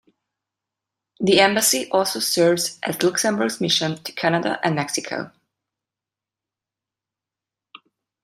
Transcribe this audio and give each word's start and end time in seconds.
The 1.19 1.39
embassy 1.41 1.87
also 1.91 2.19
serves 2.21 2.79
as 2.81 3.03
Luxembourg's 3.03 3.61
mission 3.61 3.97
to 4.01 4.11
Canada 4.13 4.59
and 4.63 4.73
Mexico. 4.75 5.31